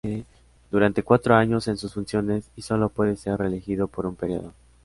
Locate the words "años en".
1.35-1.77